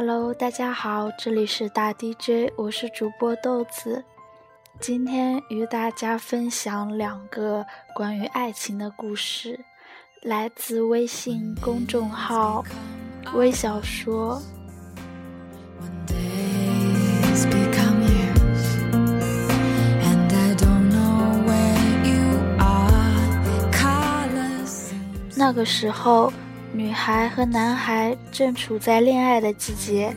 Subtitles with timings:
[0.00, 4.04] Hello，大家好，这里是大 DJ，我是主播豆子。
[4.78, 9.58] 今天与大家分享两个关于爱情的故事，
[10.22, 12.64] 来自微信公众号
[13.34, 14.40] “微小说”。
[25.34, 26.32] 那个时候，
[26.72, 30.14] 女孩和男孩正处在恋爱的季节，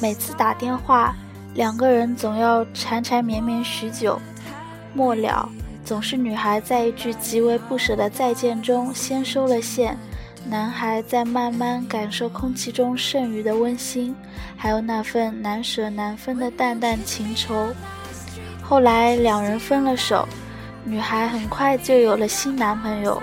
[0.00, 1.14] 每次打电话。
[1.54, 4.20] 两个人总要缠缠绵绵许久，
[4.94, 5.48] 末了
[5.84, 9.98] 总是女孩在一句极为不舍的再见中先收了线，
[10.46, 14.14] 男孩在慢慢感受空气中剩余的温馨，
[14.56, 17.68] 还有那份难舍难分的淡淡情愁。
[18.62, 20.28] 后来两人分了手，
[20.84, 23.20] 女孩很快就有了新男朋友，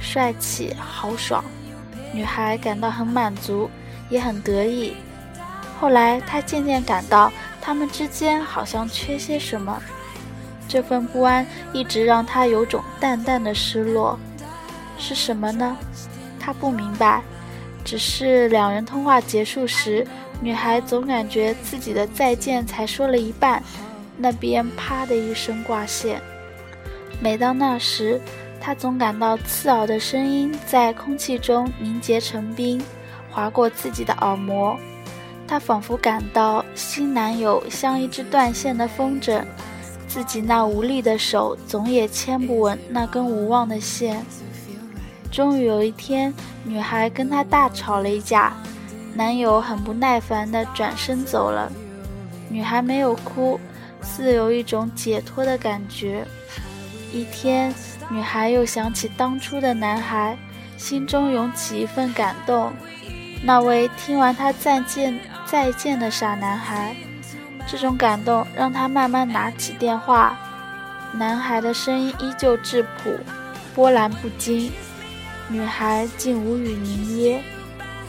[0.00, 1.44] 帅气豪爽，
[2.16, 3.70] 女孩感到很满足，
[4.08, 4.94] 也很得意。
[5.78, 7.30] 后来她渐渐感到。
[7.60, 9.82] 他们之间好像缺些什么，
[10.68, 14.16] 这份不安一直让她有种淡淡的失落。
[14.96, 15.76] 是什么呢？
[16.38, 17.20] 她不明白。
[17.84, 20.06] 只是两人通话结束时，
[20.40, 23.60] 女孩总感觉自己的再见才说了一半，
[24.16, 26.22] 那边啪的一声挂线。
[27.20, 28.20] 每当那时，
[28.66, 32.82] 她总感到刺耳的声音在空气中凝结成冰，
[33.30, 34.76] 划过自己的耳膜。
[35.46, 39.40] 她仿佛感到新男友像一只断线的风筝，
[40.08, 44.26] 自己那无力的手总也牵不稳那根无望的线。
[45.30, 48.52] 终于有一天，女孩跟他大吵了一架，
[49.14, 51.70] 男友很不耐烦地转身走了。
[52.48, 53.60] 女孩没有哭，
[54.02, 56.26] 似有一种解脱的感觉。
[57.12, 57.72] 一天，
[58.08, 60.36] 女孩又想起当初的男孩，
[60.76, 62.72] 心中涌起一份感动。
[63.42, 65.18] 那位听完她再见。
[65.46, 66.96] 再见的傻男孩，
[67.68, 70.36] 这种感动让他慢慢拿起电话。
[71.12, 73.16] 男孩的声音依旧质朴，
[73.72, 74.72] 波澜不惊。
[75.48, 77.40] 女孩竟无语凝噎，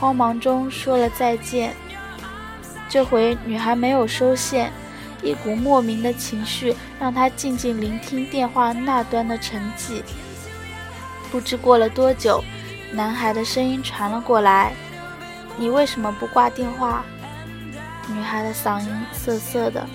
[0.00, 1.72] 慌忙中说了再见。
[2.88, 4.72] 这回女孩没有收线，
[5.22, 10.02] 一股莫名的情绪让他静静聆听电话那端的沉寂。
[11.30, 12.42] 不知过了多久，
[12.92, 14.72] 男孩的声音传了过来
[15.56, 17.04] ：“你为什么不挂电话？”
[18.12, 19.86] 女孩的嗓音涩涩的，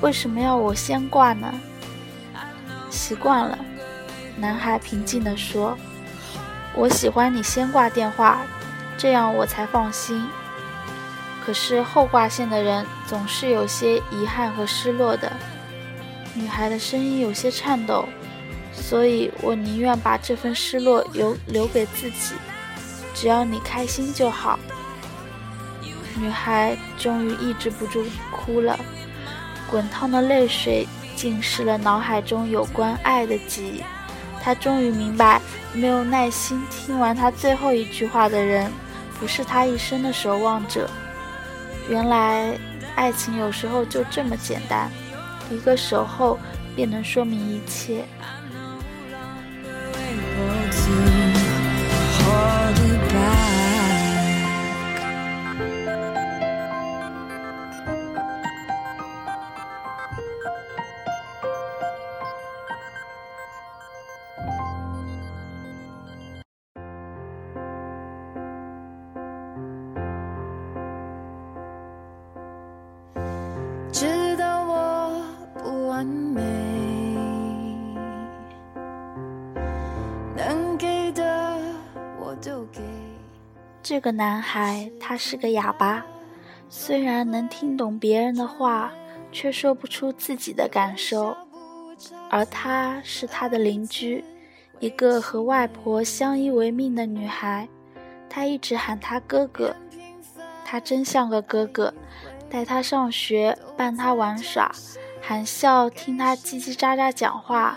[0.00, 1.52] 为什么要我先挂呢？
[2.88, 3.58] 习惯了，
[4.36, 5.76] 男孩平静地说
[6.74, 8.38] ：“我喜欢你先挂电话，
[8.96, 10.26] 这样我才放心。
[11.46, 15.32] 可是后挂线的人总是有些遗憾和失落的。”
[16.34, 18.04] 女孩的声音有些颤抖，
[18.72, 22.34] 所以我宁愿把这份失落留留给自己，
[23.14, 24.58] 只要你开心就好。
[26.18, 28.78] 女孩终于抑制不住哭了，
[29.70, 33.82] 滚烫的泪水浸湿了脑海中有关爱的记忆。
[34.42, 35.40] 她终于明白，
[35.72, 38.70] 没有耐心听完她最后一句话的人，
[39.18, 40.90] 不是她一生的守望者。
[41.88, 42.58] 原来，
[42.96, 44.90] 爱情有时候就这么简单，
[45.50, 46.38] 一个守候
[46.74, 48.04] 便能说明一切。
[83.82, 86.04] 这个男孩，他是个哑巴，
[86.68, 88.92] 虽然能听懂别人的话，
[89.30, 91.36] 却说不出自己的感受。
[92.28, 94.24] 而她是他的邻居，
[94.80, 97.68] 一个和外婆相依为命的女孩。
[98.28, 99.74] 他一直喊他哥哥，
[100.64, 101.94] 他真像个哥哥，
[102.50, 104.70] 带他上学，伴他玩耍，
[105.28, 107.76] 含笑听他叽叽喳喳讲话。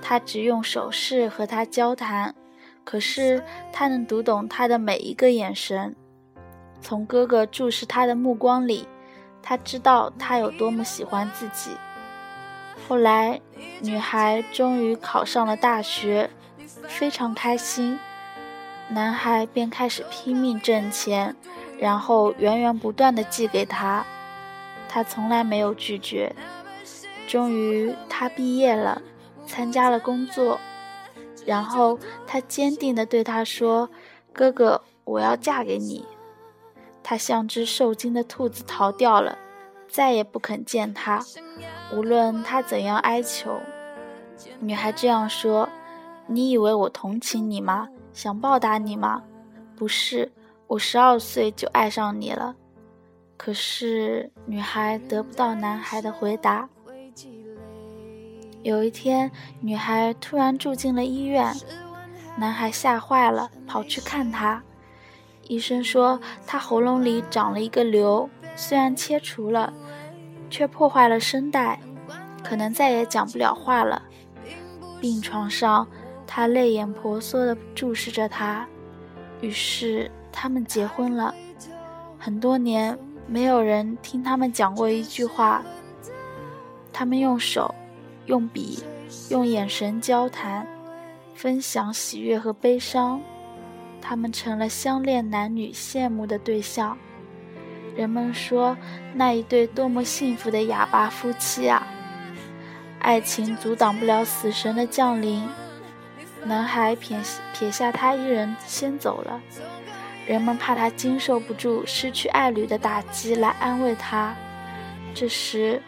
[0.00, 2.32] 他只用手势和他交谈。
[2.84, 3.42] 可是
[3.72, 5.96] 他能读懂他的每一个眼神，
[6.80, 8.86] 从哥哥注视他的目光里，
[9.42, 11.72] 他知道他有多么喜欢自己。
[12.86, 13.40] 后来，
[13.80, 16.30] 女孩终于考上了大学，
[16.86, 17.98] 非常开心，
[18.90, 21.34] 男孩便开始拼命挣钱，
[21.80, 24.06] 然后源源不断的寄给她，
[24.88, 26.32] 她从来没有拒绝。
[27.26, 29.02] 终于，她毕业了，
[29.46, 30.58] 参加了工作。
[31.44, 31.96] 然后
[32.26, 33.88] 他坚定地对他说
[34.34, 36.04] ：“哥哥，我要嫁给你。”
[37.04, 39.38] 他像只受惊的兔子逃掉了，
[39.86, 41.22] 再也不肯见他，
[41.94, 43.60] 无论他怎样哀求。
[44.58, 45.68] 女孩这样说
[46.26, 47.88] ：“你以为我同情你吗？
[48.12, 49.22] 想报答你吗？
[49.76, 50.32] 不是，
[50.66, 52.56] 我十二岁就爱上你了。”
[53.38, 56.68] 可是，女孩得不到男孩的回答。
[58.66, 59.30] 有一天，
[59.60, 61.54] 女孩突然住进了医院，
[62.36, 64.60] 男孩吓坏了，跑去看她。
[65.46, 69.72] 医生说，她喉咙里长了一个瘤，虽然切除了，
[70.50, 71.78] 却破坏了声带，
[72.42, 74.02] 可能再也讲不了话了。
[75.00, 75.86] 病床上，
[76.26, 78.66] 他泪眼婆娑地注视着她。
[79.40, 81.32] 于是，他们结婚了。
[82.18, 82.98] 很多年。
[83.28, 85.60] 没有人听他们讲过一句话。
[86.92, 87.74] 他们用手、
[88.26, 88.82] 用笔、
[89.30, 90.66] 用眼神交谈，
[91.34, 93.20] 分享喜悦和悲伤。
[94.00, 96.96] 他们成了相恋男女羡慕的对象。
[97.96, 98.76] 人们说，
[99.14, 101.86] 那一对多么幸福的哑巴夫妻啊！
[103.00, 105.48] 爱情阻挡不了死神的降临。
[106.44, 107.18] 男孩撇
[107.54, 109.40] 撇下他一人先走了。
[110.26, 114.34] 人们怕他经受不住失去爱侣的打击，来安慰他。
[115.14, 115.80] 这时，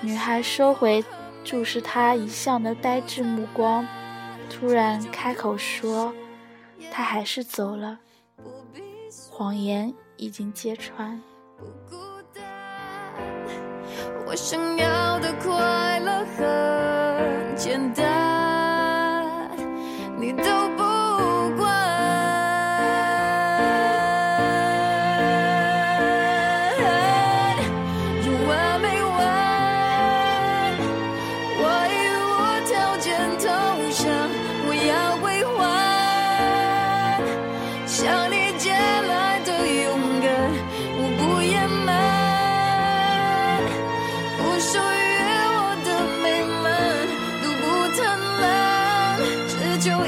[0.00, 1.04] 女孩收回
[1.48, 3.86] 注视他一向的呆滞目光，
[4.50, 6.12] 突然开口说
[6.92, 7.98] ：“他还是走了，
[9.30, 11.18] 谎言已经揭穿。”
[14.28, 19.50] 我想要的快乐很简单，
[20.20, 20.34] 你
[49.78, 50.04] 都不。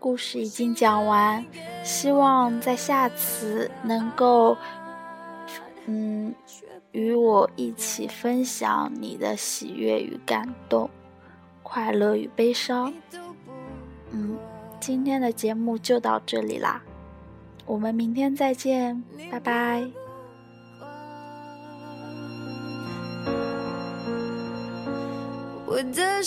[0.00, 1.44] 故事已经讲完，
[1.84, 4.56] 希望在下次能够，
[5.86, 6.34] 嗯，
[6.92, 10.90] 与我一起分享你的喜悦与感动，
[11.62, 12.92] 快乐与悲伤。
[14.10, 14.36] 嗯，
[14.80, 16.82] 今天的节目就到这里啦，
[17.64, 20.05] 我们明天再见，拜拜。
[25.76, 26.22] 我的